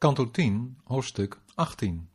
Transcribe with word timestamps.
Kanto 0.00 0.30
10, 0.30 0.78
hoofdstuk 0.84 1.40
18. 1.54 2.08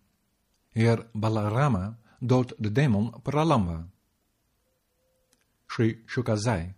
Heer 0.70 1.08
Balarama 1.14 1.98
doodt 2.20 2.54
de 2.58 2.72
demon 2.72 3.14
Pralamba. 3.22 3.88
Sri 5.68 6.04
Shuka 6.06 6.36
zei. 6.36 6.74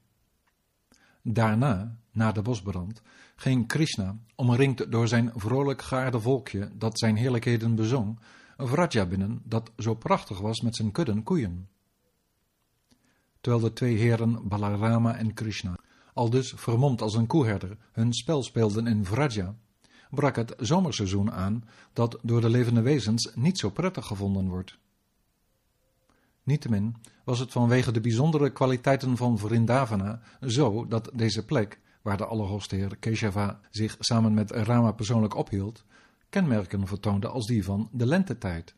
Daarna, 1.22 1.98
na 2.12 2.32
de 2.32 2.42
bosbrand, 2.42 3.02
ging 3.36 3.68
Krishna, 3.68 4.18
omringd 4.36 4.92
door 4.92 5.08
zijn 5.08 5.32
vrolijk 5.36 5.82
geaarde 5.82 6.20
volkje 6.20 6.71
dat 6.73 7.00
zijn 7.00 7.16
heerlijkheden 7.16 7.76
bezong, 7.76 8.20
Vraja 8.58 9.05
binnen 9.05 9.42
dat 9.44 9.71
zo 9.78 9.96
prachtig 9.96 10.39
was 10.39 10.62
met 10.62 10.76
zijn 10.76 10.92
kudden 10.92 11.24
koeien. 11.24 11.70
Terwijl 13.42 13.64
de 13.64 13.74
twee 13.74 13.96
heren 13.96 14.48
Balarama 14.48 15.16
en 15.16 15.34
Krishna, 15.34 15.78
al 16.14 16.30
dus 16.30 16.54
vermomd 16.55 17.02
als 17.02 17.16
een 17.16 17.28
koeherder, 17.28 17.78
hun 17.92 18.14
spel 18.14 18.44
speelden 18.44 18.88
in 18.88 19.05
Vraja, 19.05 19.55
brak 20.10 20.36
het 20.36 20.54
zomerseizoen 20.58 21.32
aan 21.32 21.64
dat 21.94 22.20
door 22.22 22.41
de 22.41 22.50
levende 22.50 22.81
wezens 22.81 23.31
niet 23.36 23.58
zo 23.58 23.70
prettig 23.70 24.05
gevonden 24.05 24.50
wordt. 24.50 24.77
Niettemin 26.44 26.95
was 27.23 27.40
het 27.40 27.52
vanwege 27.52 27.91
de 27.91 28.02
bijzondere 28.02 28.50
kwaliteiten 28.50 29.17
van 29.17 29.38
Vrindavana 29.38 30.22
zo 30.41 30.88
dat 30.88 31.09
deze 31.14 31.45
plek, 31.45 31.80
waar 32.02 32.17
de 32.17 32.26
Allerhoogste 32.26 32.76
Heer 32.76 32.98
Keshava 32.98 33.59
zich 33.70 33.95
samen 34.00 34.34
met 34.34 34.52
Rama 34.52 34.91
persoonlijk 34.91 35.36
ophield, 35.36 35.84
kenmerken 36.30 36.88
vertoonde 36.88 37.28
als 37.28 37.45
die 37.45 37.64
van 37.64 37.89
de 37.92 38.05
lentetijd. 38.05 38.76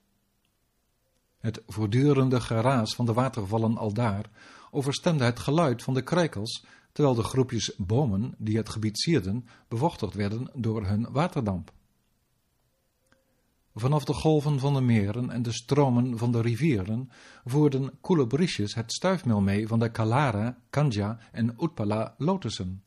Het 1.40 1.62
voortdurende 1.68 2.42
geraas 2.42 2.96
van 2.96 3.06
de 3.06 3.14
watervallen 3.14 3.78
aldaar 3.78 4.30
overstemde 4.72 5.24
het 5.24 5.40
geluid 5.40 5.84
van 5.84 5.94
de 5.94 6.02
krekels, 6.02 6.66
terwijl 6.92 7.16
de 7.16 7.24
groepjes 7.24 7.76
bomen 7.78 8.34
die 8.38 8.58
het 8.58 8.70
gebied 8.70 9.00
sierden 9.00 9.48
bevochtigd 9.68 10.14
werden 10.14 10.52
door 10.54 10.86
hun 10.86 11.12
waterdamp. 11.12 11.72
Vanaf 13.74 14.06
de 14.06 14.14
golven 14.14 14.60
van 14.60 14.74
de 14.74 14.82
meren 14.82 15.30
en 15.30 15.42
de 15.42 15.52
stromen 15.52 16.18
van 16.18 16.32
de 16.32 16.42
rivieren 16.42 17.10
voerden 17.46 17.92
koele 18.02 18.28
briesjes 18.28 18.76
het 18.76 18.94
stuifmeel 18.94 19.42
mee 19.42 19.68
van 19.68 19.80
de 19.80 19.92
Kalara, 19.92 20.58
Kanja 20.70 21.20
en 21.32 21.56
Utpala 21.60 22.16
lotussen. 22.18 22.84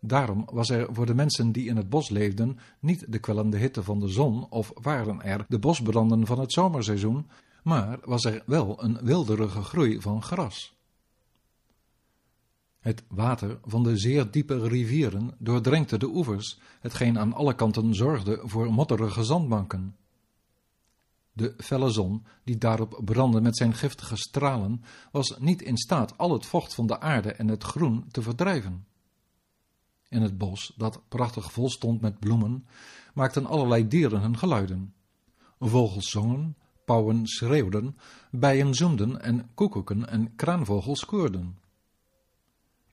Daarom 0.00 0.48
was 0.52 0.70
er 0.70 0.94
voor 0.94 1.06
de 1.06 1.14
mensen 1.14 1.52
die 1.52 1.68
in 1.68 1.76
het 1.76 1.88
bos 1.88 2.08
leefden 2.08 2.58
niet 2.80 3.12
de 3.12 3.18
kwellende 3.18 3.56
hitte 3.56 3.82
van 3.82 4.00
de 4.00 4.08
zon 4.08 4.50
of 4.50 4.72
waren 4.74 5.22
er 5.22 5.44
de 5.48 5.58
bosbranden 5.58 6.26
van 6.26 6.40
het 6.40 6.52
zomerseizoen, 6.52 7.26
maar 7.62 7.98
was 8.04 8.24
er 8.24 8.42
wel 8.46 8.82
een 8.82 8.98
wilderige 9.02 9.62
groei 9.62 10.00
van 10.00 10.22
gras. 10.22 10.77
Het 12.88 13.04
water 13.08 13.58
van 13.64 13.82
de 13.82 13.96
zeer 13.96 14.30
diepe 14.30 14.68
rivieren 14.68 15.34
doordrenkte 15.38 15.98
de 15.98 16.06
oevers, 16.06 16.58
hetgeen 16.80 17.18
aan 17.18 17.32
alle 17.32 17.54
kanten 17.54 17.94
zorgde 17.94 18.40
voor 18.42 18.72
modderige 18.72 19.24
zandbanken. 19.24 19.96
De 21.32 21.54
felle 21.56 21.90
zon, 21.90 22.26
die 22.44 22.58
daarop 22.58 23.00
brandde 23.04 23.40
met 23.40 23.56
zijn 23.56 23.74
giftige 23.74 24.16
stralen, 24.16 24.82
was 25.12 25.38
niet 25.38 25.62
in 25.62 25.76
staat 25.76 26.18
al 26.18 26.32
het 26.32 26.46
vocht 26.46 26.74
van 26.74 26.86
de 26.86 27.00
aarde 27.00 27.32
en 27.32 27.48
het 27.48 27.64
groen 27.64 28.04
te 28.10 28.22
verdrijven. 28.22 28.86
In 30.08 30.22
het 30.22 30.38
bos, 30.38 30.72
dat 30.76 31.02
prachtig 31.08 31.52
vol 31.52 31.70
stond 31.70 32.00
met 32.00 32.18
bloemen, 32.18 32.66
maakten 33.14 33.46
allerlei 33.46 33.88
dieren 33.88 34.20
hun 34.20 34.38
geluiden. 34.38 34.94
Vogels 35.58 36.10
zongen, 36.10 36.56
pauwen 36.84 37.26
schreeuwden, 37.26 37.96
bijen 38.30 38.74
zoemden 38.74 39.22
en 39.22 39.50
koekoeken 39.54 40.08
en 40.08 40.34
kraanvogels 40.36 41.04
koerden. 41.04 41.66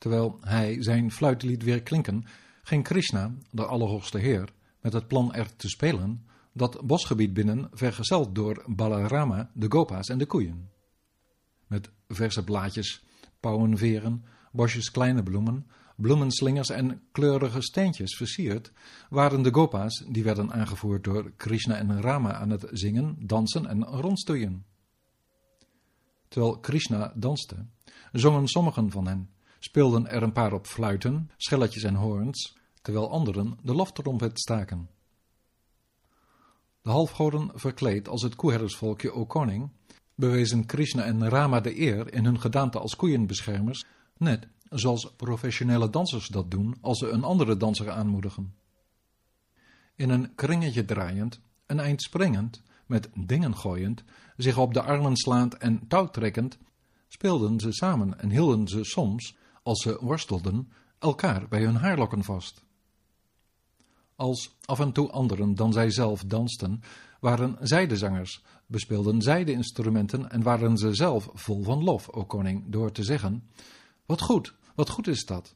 Terwijl 0.05 0.37
hij 0.41 0.83
zijn 0.83 1.11
fluit 1.11 1.43
liet 1.43 1.63
weer 1.63 1.83
klinken, 1.83 2.25
ging 2.63 2.83
Krishna, 2.83 3.35
de 3.51 3.65
Allerhoogste 3.65 4.17
Heer, 4.17 4.53
met 4.81 4.93
het 4.93 5.07
plan 5.07 5.33
er 5.33 5.55
te 5.55 5.69
spelen, 5.69 6.25
dat 6.53 6.81
bosgebied 6.87 7.33
binnen, 7.33 7.69
vergezeld 7.71 8.35
door 8.35 8.63
Balarama, 8.67 9.51
de 9.53 9.65
gopa's 9.69 10.07
en 10.07 10.17
de 10.17 10.25
koeien. 10.25 10.69
Met 11.67 11.89
verse 12.07 12.43
blaadjes, 12.43 13.03
pauwenveren, 13.39 14.25
bosjes 14.51 14.91
kleine 14.91 15.23
bloemen, 15.23 15.67
bloemenslingers 15.95 16.69
en 16.69 17.01
kleurige 17.11 17.61
steentjes 17.61 18.15
versierd, 18.15 18.71
waren 19.09 19.41
de 19.41 19.53
gopa's, 19.53 20.03
die 20.07 20.23
werden 20.23 20.53
aangevoerd 20.53 21.03
door 21.03 21.31
Krishna 21.37 21.75
en 21.75 22.01
Rama, 22.01 22.33
aan 22.33 22.49
het 22.49 22.67
zingen, 22.71 23.15
dansen 23.19 23.65
en 23.65 23.83
rondstoeien. 23.83 24.65
Terwijl 26.27 26.59
Krishna 26.59 27.13
danste, 27.15 27.65
zongen 28.11 28.47
sommigen 28.47 28.91
van 28.91 29.07
hen, 29.07 29.33
speelden 29.65 30.07
er 30.07 30.23
een 30.23 30.31
paar 30.31 30.53
op 30.53 30.65
fluiten, 30.67 31.31
schelletjes 31.37 31.83
en 31.83 31.95
hoorns, 31.95 32.57
terwijl 32.81 33.11
anderen 33.11 33.57
de 33.63 33.73
loftrompet 33.73 34.39
staken. 34.39 34.89
De 36.81 36.89
halfgoden 36.89 37.51
verkleed 37.53 38.07
als 38.07 38.21
het 38.21 38.35
koeherdersvolkje 38.35 39.11
O 39.11 39.25
koning, 39.25 39.71
bewezen 40.15 40.65
Krishna 40.65 41.03
en 41.03 41.29
Rama 41.29 41.59
de 41.59 41.79
eer 41.79 42.13
in 42.13 42.25
hun 42.25 42.39
gedaante 42.39 42.79
als 42.79 42.95
koeienbeschermers, 42.95 43.85
net 44.17 44.47
zoals 44.69 45.13
professionele 45.15 45.89
dansers 45.89 46.27
dat 46.27 46.51
doen 46.51 46.77
als 46.81 46.97
ze 46.97 47.09
een 47.09 47.23
andere 47.23 47.57
danser 47.57 47.89
aanmoedigen. 47.89 48.55
In 49.95 50.09
een 50.09 50.35
kringetje 50.35 50.85
draaiend, 50.85 51.39
een 51.65 51.79
eind 51.79 52.01
springend, 52.01 52.61
met 52.85 53.09
dingen 53.13 53.55
gooiend, 53.55 54.03
zich 54.37 54.57
op 54.57 54.73
de 54.73 54.81
armen 54.81 55.17
slaand 55.17 55.57
en 55.57 55.87
touwtrekkend, 55.87 56.57
speelden 57.07 57.59
ze 57.59 57.71
samen 57.71 58.19
en 58.19 58.29
hielden 58.29 58.67
ze 58.67 58.83
soms 58.83 59.35
als 59.65 59.81
ze 59.81 59.97
worstelden, 60.01 60.71
elkaar 60.99 61.47
bij 61.47 61.63
hun 61.63 61.75
haarlokken 61.75 62.23
vast. 62.23 62.63
Als 64.15 64.55
af 64.65 64.79
en 64.79 64.91
toe 64.91 65.11
anderen 65.11 65.55
dan 65.55 65.73
zij 65.73 65.89
zelf 65.89 66.23
dansten, 66.23 66.81
waren 67.19 67.57
zij 67.61 67.87
de 67.87 67.97
zangers, 67.97 68.43
bespeelden 68.65 69.21
zij 69.21 69.43
de 69.43 69.51
instrumenten 69.51 70.31
en 70.31 70.43
waren 70.43 70.77
ze 70.77 70.93
zelf 70.93 71.29
vol 71.33 71.63
van 71.63 71.83
lof, 71.83 72.09
o 72.09 72.25
koning, 72.25 72.63
door 72.67 72.91
te 72.91 73.03
zeggen, 73.03 73.49
wat 74.05 74.21
goed, 74.21 74.53
wat 74.75 74.89
goed 74.89 75.07
is 75.07 75.25
dat. 75.25 75.55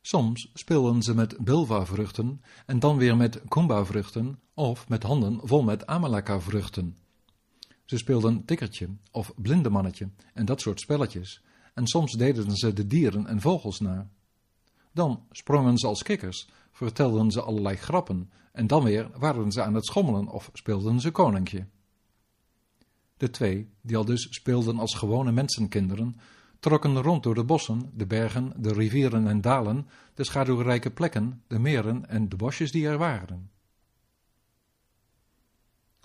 Soms 0.00 0.50
speelden 0.54 1.02
ze 1.02 1.14
met 1.14 1.36
bilva-vruchten 1.38 2.40
en 2.66 2.78
dan 2.78 2.96
weer 2.96 3.16
met 3.16 3.40
kumba-vruchten 3.48 4.38
of 4.54 4.88
met 4.88 5.02
handen 5.02 5.40
vol 5.42 5.62
met 5.62 5.86
amalaka-vruchten. 5.86 6.96
Ze 7.84 7.96
speelden 7.96 8.44
tikkertje 8.44 8.88
of 9.10 9.32
blindemannetje 9.36 10.10
en 10.34 10.44
dat 10.44 10.60
soort 10.60 10.80
spelletjes, 10.80 11.42
en 11.76 11.86
soms 11.86 12.12
deden 12.12 12.56
ze 12.56 12.72
de 12.72 12.86
dieren 12.86 13.26
en 13.26 13.40
vogels 13.40 13.80
na. 13.80 14.10
Dan 14.92 15.26
sprongen 15.30 15.78
ze 15.78 15.86
als 15.86 16.02
kikkers, 16.02 16.48
vertelden 16.72 17.30
ze 17.30 17.42
allerlei 17.42 17.76
grappen, 17.76 18.30
en 18.52 18.66
dan 18.66 18.84
weer 18.84 19.10
waren 19.18 19.52
ze 19.52 19.62
aan 19.62 19.74
het 19.74 19.86
schommelen 19.86 20.28
of 20.28 20.50
speelden 20.52 21.00
ze 21.00 21.10
koninkje. 21.10 21.66
De 23.16 23.30
twee, 23.30 23.70
die 23.80 23.96
al 23.96 24.04
dus 24.04 24.26
speelden 24.30 24.78
als 24.78 24.94
gewone 24.94 25.32
mensenkinderen, 25.32 26.16
trokken 26.60 27.02
rond 27.02 27.22
door 27.22 27.34
de 27.34 27.44
bossen, 27.44 27.90
de 27.94 28.06
bergen, 28.06 28.52
de 28.56 28.72
rivieren 28.72 29.26
en 29.26 29.40
dalen, 29.40 29.88
de 30.14 30.24
schaduwrijke 30.24 30.90
plekken, 30.90 31.42
de 31.46 31.58
meren 31.58 32.08
en 32.08 32.28
de 32.28 32.36
bosjes 32.36 32.72
die 32.72 32.86
er 32.86 32.98
waren. 32.98 33.50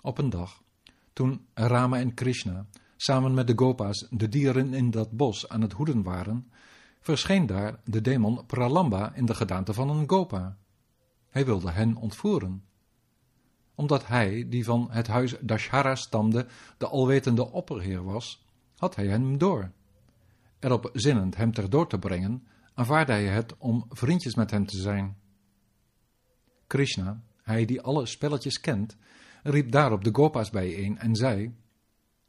Op 0.00 0.18
een 0.18 0.30
dag, 0.30 0.62
toen 1.12 1.46
Rama 1.54 1.98
en 1.98 2.14
Krishna 2.14 2.66
samen 3.02 3.34
met 3.34 3.46
de 3.46 3.52
gopa's 3.56 4.06
de 4.10 4.28
dieren 4.28 4.74
in 4.74 4.90
dat 4.90 5.10
bos 5.10 5.48
aan 5.48 5.60
het 5.60 5.72
hoeden 5.72 6.02
waren, 6.02 6.52
verscheen 7.00 7.46
daar 7.46 7.80
de 7.84 8.00
demon 8.00 8.46
Pralamba 8.46 9.14
in 9.14 9.26
de 9.26 9.34
gedaante 9.34 9.72
van 9.72 9.88
een 9.88 10.08
gopa. 10.08 10.56
Hij 11.28 11.44
wilde 11.44 11.70
hen 11.70 11.96
ontvoeren. 11.96 12.64
Omdat 13.74 14.06
hij, 14.06 14.48
die 14.48 14.64
van 14.64 14.88
het 14.90 15.06
huis 15.06 15.34
Dashara 15.40 15.94
stamde, 15.94 16.46
de 16.78 16.88
alwetende 16.88 17.50
opperheer 17.50 18.04
was, 18.04 18.46
had 18.76 18.96
hij 18.96 19.06
hem 19.06 19.38
door. 19.38 19.72
Erop 20.58 20.90
zinnend 20.92 21.36
hem 21.36 21.52
ter 21.52 21.70
dood 21.70 21.90
te 21.90 21.98
brengen, 21.98 22.46
aanvaarde 22.74 23.12
hij 23.12 23.26
het 23.26 23.56
om 23.58 23.84
vriendjes 23.88 24.34
met 24.34 24.50
hem 24.50 24.66
te 24.66 24.76
zijn. 24.80 25.16
Krishna, 26.66 27.22
hij 27.42 27.64
die 27.64 27.80
alle 27.80 28.06
spelletjes 28.06 28.60
kent, 28.60 28.96
riep 29.42 29.70
daarop 29.70 30.04
de 30.04 30.14
gopa's 30.14 30.50
bijeen 30.50 30.98
en 30.98 31.16
zei, 31.16 31.60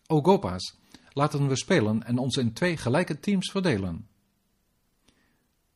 O 0.07 0.21
Gopa's, 0.21 0.79
laten 1.09 1.47
we 1.47 1.55
spelen 1.55 2.03
en 2.03 2.17
ons 2.17 2.38
in 2.38 2.53
twee 2.53 2.77
gelijke 2.77 3.19
teams 3.19 3.51
verdelen. 3.51 4.07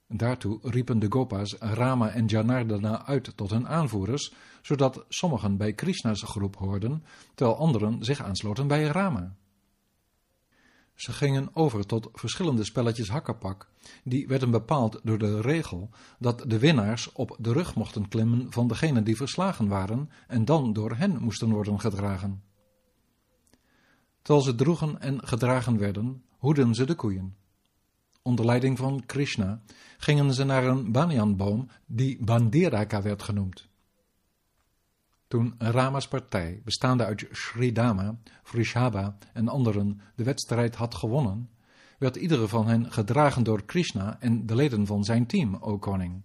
Daartoe 0.07 0.59
riepen 0.61 0.99
de 0.99 1.05
Gopa's 1.09 1.55
Rama 1.59 2.09
en 2.09 2.25
Janardana 2.25 3.05
uit 3.05 3.37
tot 3.37 3.49
hun 3.49 3.67
aanvoerders, 3.67 4.33
zodat 4.61 5.05
sommigen 5.09 5.57
bij 5.57 5.73
Krishna's 5.73 6.23
groep 6.23 6.55
hoorden, 6.55 7.03
terwijl 7.35 7.57
anderen 7.57 8.03
zich 8.03 8.21
aansloten 8.21 8.67
bij 8.67 8.83
Rama. 8.83 9.35
Ze 10.95 11.11
gingen 11.11 11.49
over 11.53 11.85
tot 11.85 12.09
verschillende 12.13 12.63
spelletjes 12.63 13.09
hakkerpak, 13.09 13.69
die 14.03 14.27
werden 14.27 14.51
bepaald 14.51 14.99
door 15.03 15.17
de 15.17 15.41
regel 15.41 15.89
dat 16.19 16.43
de 16.47 16.59
winnaars 16.59 17.11
op 17.11 17.35
de 17.39 17.51
rug 17.51 17.75
mochten 17.75 18.07
klimmen 18.07 18.51
van 18.51 18.67
degenen 18.67 19.03
die 19.03 19.15
verslagen 19.15 19.67
waren 19.67 20.09
en 20.27 20.45
dan 20.45 20.73
door 20.73 20.95
hen 20.95 21.21
moesten 21.21 21.49
worden 21.49 21.79
gedragen. 21.79 22.46
Terwijl 24.27 24.47
ze 24.47 24.55
droegen 24.55 25.01
en 25.01 25.27
gedragen 25.27 25.77
werden, 25.77 26.23
hoeden 26.37 26.75
ze 26.75 26.85
de 26.85 26.95
koeien. 26.95 27.35
onder 28.21 28.45
leiding 28.45 28.77
van 28.77 29.05
Krishna, 29.05 29.61
gingen 29.97 30.33
ze 30.33 30.43
naar 30.43 30.63
een 30.63 30.91
banyanboom 30.91 31.69
die 31.85 32.23
Bandiraka 32.23 33.01
werd 33.01 33.23
genoemd. 33.23 33.67
Toen 35.27 35.55
Rama's 35.57 36.07
partij, 36.07 36.61
bestaande 36.63 37.05
uit 37.05 37.27
Sridama, 37.31 38.19
Vrishaba 38.43 39.17
en 39.33 39.47
anderen, 39.47 40.01
de 40.15 40.23
wedstrijd 40.23 40.75
had 40.75 40.95
gewonnen, 40.95 41.49
werd 41.97 42.15
iedere 42.15 42.47
van 42.47 42.67
hen 42.67 42.91
gedragen 42.91 43.43
door 43.43 43.65
Krishna 43.65 44.19
en 44.19 44.45
de 44.45 44.55
leden 44.55 44.85
van 44.85 45.03
zijn 45.03 45.27
team, 45.27 45.55
o 45.55 45.77
koning. 45.77 46.23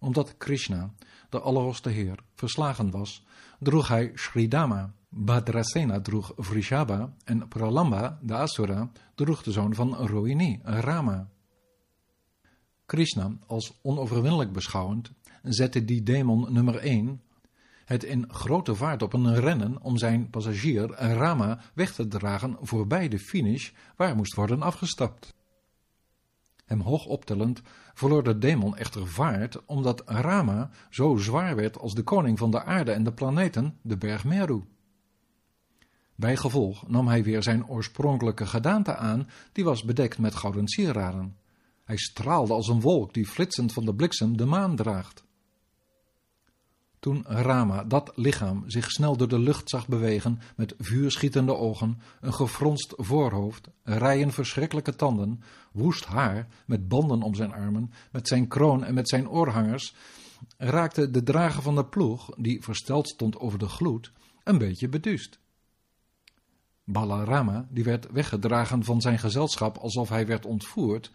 Omdat 0.00 0.34
Krishna, 0.38 0.90
de 1.28 1.40
Allerhoogste 1.40 1.88
Heer, 1.88 2.18
verslagen 2.34 2.90
was, 2.90 3.24
droeg 3.58 3.88
hij 3.88 4.12
Sridama, 4.14 4.92
Bhadrasena 5.08 6.00
droeg 6.00 6.32
Vrishaba 6.36 7.14
en 7.24 7.48
Pralamba, 7.48 8.18
de 8.22 8.34
Asura, 8.34 8.90
droeg 9.14 9.42
de 9.42 9.52
zoon 9.52 9.74
van 9.74 9.94
Rohini, 9.94 10.60
Rama. 10.62 11.28
Krishna, 12.86 13.32
als 13.46 13.78
onoverwinnelijk 13.82 14.52
beschouwend, 14.52 15.12
zette 15.42 15.84
die 15.84 16.02
demon 16.02 16.52
nummer 16.52 16.76
1 16.76 17.20
het 17.84 18.04
in 18.04 18.32
grote 18.32 18.74
vaart 18.74 19.02
op 19.02 19.12
een 19.12 19.34
rennen 19.40 19.82
om 19.82 19.98
zijn 19.98 20.30
passagier 20.30 20.90
Rama 20.90 21.60
weg 21.74 21.94
te 21.94 22.08
dragen 22.08 22.56
voorbij 22.60 23.08
de 23.08 23.18
finish 23.18 23.70
waar 23.96 24.16
moest 24.16 24.34
worden 24.34 24.62
afgestapt. 24.62 25.34
Hem 26.70 26.80
hoog 26.80 27.06
optellend 27.06 27.62
verloor 27.94 28.22
de 28.22 28.38
demon 28.38 28.76
echter 28.76 29.06
vaart 29.06 29.64
omdat 29.66 30.02
Rama 30.06 30.70
zo 30.90 31.16
zwaar 31.16 31.56
werd 31.56 31.78
als 31.78 31.94
de 31.94 32.02
koning 32.02 32.38
van 32.38 32.50
de 32.50 32.64
aarde 32.64 32.92
en 32.92 33.04
de 33.04 33.12
planeten, 33.12 33.78
de 33.82 33.96
berg 33.96 34.24
Meru. 34.24 34.62
Bijgevolg 36.14 36.88
nam 36.88 37.08
hij 37.08 37.22
weer 37.22 37.42
zijn 37.42 37.68
oorspronkelijke 37.68 38.46
gedaante 38.46 38.96
aan, 38.96 39.28
die 39.52 39.64
was 39.64 39.84
bedekt 39.84 40.18
met 40.18 40.34
gouden 40.34 40.68
sieraden. 40.68 41.36
Hij 41.84 41.96
straalde 41.96 42.52
als 42.52 42.68
een 42.68 42.80
wolk 42.80 43.14
die 43.14 43.26
flitsend 43.26 43.72
van 43.72 43.84
de 43.84 43.94
bliksem 43.94 44.36
de 44.36 44.44
maan 44.46 44.76
draagt. 44.76 45.24
Toen 47.00 47.24
Rama 47.26 47.84
dat 47.84 48.12
lichaam 48.14 48.64
zich 48.66 48.90
snel 48.90 49.16
door 49.16 49.28
de 49.28 49.38
lucht 49.38 49.68
zag 49.68 49.88
bewegen 49.88 50.40
met 50.56 50.74
vuurschietende 50.78 51.56
ogen, 51.56 52.00
een 52.20 52.34
gefronst 52.34 52.94
voorhoofd, 52.96 53.68
rijen 53.82 54.32
verschrikkelijke 54.32 54.96
tanden, 54.96 55.42
woest 55.72 56.04
haar 56.04 56.46
met 56.66 56.88
banden 56.88 57.22
om 57.22 57.34
zijn 57.34 57.52
armen, 57.52 57.92
met 58.12 58.28
zijn 58.28 58.48
kroon 58.48 58.84
en 58.84 58.94
met 58.94 59.08
zijn 59.08 59.28
oorhangers, 59.28 59.94
raakte 60.56 61.10
de 61.10 61.22
drager 61.22 61.62
van 61.62 61.74
de 61.74 61.84
ploeg, 61.84 62.30
die 62.36 62.62
versteld 62.62 63.08
stond 63.08 63.38
over 63.38 63.58
de 63.58 63.68
gloed, 63.68 64.12
een 64.44 64.58
beetje 64.58 64.88
beduust. 64.88 65.38
Balarama, 66.84 67.66
die 67.70 67.84
werd 67.84 68.10
weggedragen 68.10 68.84
van 68.84 69.00
zijn 69.00 69.18
gezelschap 69.18 69.76
alsof 69.76 70.08
hij 70.08 70.26
werd 70.26 70.46
ontvoerd, 70.46 71.10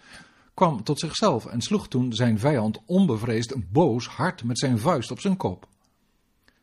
kwam 0.54 0.84
tot 0.84 1.00
zichzelf 1.00 1.46
en 1.46 1.62
sloeg 1.62 1.88
toen 1.88 2.14
zijn 2.14 2.40
vijand 2.40 2.80
onbevreesd 2.86 3.72
boos 3.72 4.08
hard 4.08 4.44
met 4.44 4.60
zijn 4.60 4.80
vuist 4.80 5.12
op 5.12 5.20
zijn 5.20 5.38
kop. 5.38 5.68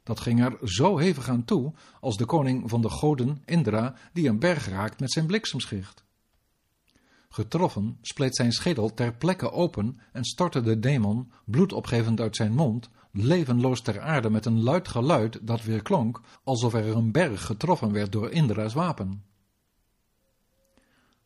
Dat 0.02 0.20
ging 0.20 0.44
er 0.44 0.58
zo 0.62 0.98
hevig 0.98 1.28
aan 1.28 1.44
toe 1.44 1.72
als 2.00 2.16
de 2.16 2.24
koning 2.24 2.70
van 2.70 2.80
de 2.80 2.90
goden, 2.90 3.42
Indra, 3.44 3.94
die 4.12 4.28
een 4.28 4.38
berg 4.38 4.68
raakt 4.68 5.00
met 5.00 5.12
zijn 5.12 5.26
bliksemschicht. 5.26 6.04
Getroffen 7.28 7.98
spleet 8.00 8.36
zijn 8.36 8.52
schedel 8.52 8.94
ter 8.94 9.14
plekke 9.14 9.50
open 9.50 10.00
en 10.12 10.24
stortte 10.24 10.60
de 10.60 10.78
demon, 10.78 11.32
bloed 11.44 11.72
opgevend 11.72 12.20
uit 12.20 12.36
zijn 12.36 12.52
mond, 12.52 12.90
levenloos 13.12 13.80
ter 13.80 14.00
aarde 14.00 14.30
met 14.30 14.46
een 14.46 14.62
luid 14.62 14.88
geluid 14.88 15.38
dat 15.42 15.62
weer 15.62 15.82
klonk 15.82 16.20
alsof 16.44 16.74
er 16.74 16.96
een 16.96 17.12
berg 17.12 17.46
getroffen 17.46 17.92
werd 17.92 18.12
door 18.12 18.30
Indra's 18.30 18.74
wapen. 18.74 19.24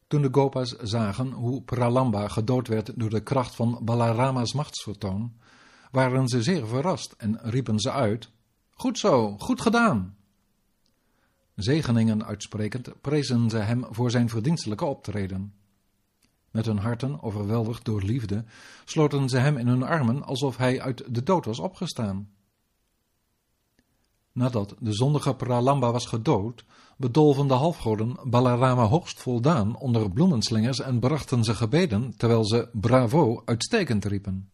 Toen 0.06 0.22
de 0.22 0.28
Gopa's 0.32 0.76
zagen 0.82 1.30
hoe 1.30 1.62
Pralamba 1.62 2.28
gedood 2.28 2.68
werd 2.68 2.92
door 2.94 3.10
de 3.10 3.22
kracht 3.22 3.54
van 3.54 3.78
Balarama's 3.82 4.52
machtsvertoon, 4.52 5.36
waren 5.90 6.28
ze 6.28 6.42
zeer 6.42 6.66
verrast 6.66 7.14
en 7.18 7.38
riepen 7.42 7.78
ze 7.78 7.92
uit, 7.92 8.30
Goed 8.78 8.98
zo, 8.98 9.36
goed 9.38 9.60
gedaan! 9.60 10.16
Zegeningen 11.54 12.24
uitsprekend 12.24 13.00
prezen 13.00 13.50
ze 13.50 13.56
hem 13.56 13.84
voor 13.90 14.10
zijn 14.10 14.28
verdienstelijke 14.28 14.84
optreden. 14.84 15.54
Met 16.50 16.66
hun 16.66 16.78
harten, 16.78 17.22
overweldigd 17.22 17.84
door 17.84 18.02
liefde, 18.02 18.44
sloten 18.84 19.28
ze 19.28 19.38
hem 19.38 19.56
in 19.56 19.66
hun 19.66 19.82
armen 19.82 20.22
alsof 20.22 20.56
hij 20.56 20.80
uit 20.80 21.14
de 21.14 21.22
dood 21.22 21.44
was 21.44 21.58
opgestaan. 21.58 22.30
Nadat 24.32 24.74
de 24.78 24.92
zondige 24.92 25.34
Pralamba 25.34 25.92
was 25.92 26.06
gedood, 26.06 26.64
bedolven 26.96 27.46
de 27.46 27.54
halfgoden 27.54 28.16
Balarama 28.24 28.84
hoogst 28.84 29.20
voldaan 29.20 29.76
onder 29.76 30.10
bloemenslingers 30.10 30.80
en 30.80 30.98
brachten 30.98 31.44
ze 31.44 31.54
gebeden, 31.54 32.16
terwijl 32.16 32.44
ze 32.44 32.68
bravo 32.72 33.42
uitstekend 33.44 34.04
riepen. 34.04 34.50